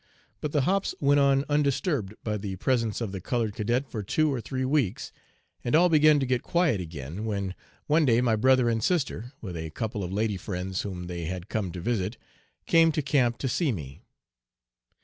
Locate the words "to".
6.19-6.25, 11.73-11.81, 12.93-13.03, 13.37-13.47